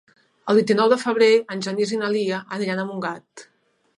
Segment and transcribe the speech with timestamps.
[0.53, 1.27] El vint-i-nou de febrer
[1.57, 3.49] en Genís i na Lia aniran a Montgat.